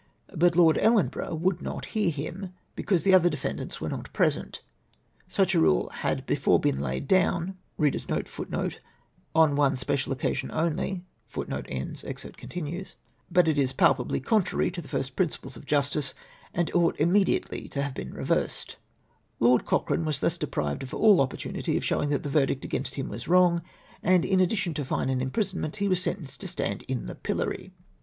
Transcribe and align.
But 0.35 0.55
Lord 0.55 0.79
Ellenborough 0.79 1.35
would 1.35 1.61
not 1.61 1.85
hear 1.93 2.09
him, 2.09 2.55
because 2.75 3.03
the 3.03 3.13
other 3.13 3.29
defendants 3.29 3.79
were 3.79 3.89
not 3.89 4.11
present. 4.13 4.61
Such 5.27 5.53
a 5.53 5.59
rule 5.59 5.89
had 5.89 6.25
before 6.25 6.59
been 6.59 6.79
laid 6.79 7.07
down 7.07 7.55
*, 7.67 7.77
but 7.77 7.85
it 7.85 7.93
is 7.93 8.05
palpably 8.09 8.65
contrary 14.23 14.71
to 14.71 14.81
the 14.81 14.87
first 14.87 15.15
princlpjlcs 15.15 15.55
of 15.55 15.65
justice, 15.67 16.15
and 16.51 16.73
ought 16.73 16.97
immedlcdely 16.97 17.69
to 17.69 17.83
have 17.83 17.93
been 17.93 18.11
reversed^ 18.11 18.77
"Lord 19.39 19.65
Cochrane 19.65 20.05
was 20.05 20.19
thus 20.19 20.39
deprived 20.39 20.81
of 20.81 20.95
all 20.95 21.21
opportunity 21.21 21.77
of 21.77 21.85
showing 21.85 22.09
that 22.09 22.23
the 22.23 22.27
verdict 22.29 22.65
against 22.65 22.95
him 22.95 23.07
was 23.07 23.27
wrong, 23.27 23.61
and 24.01 24.25
in 24.25 24.39
addition 24.39 24.73
to 24.73 24.83
fine 24.83 25.09
and 25.11 25.21
imprisonment, 25.21 25.75
he 25.75 25.87
was 25.87 26.01
sentenced 26.01 26.41
to 26.41 26.47
stand 26.47 26.81
in 26.87 27.05
the 27.05 27.13
pillory. 27.13 27.71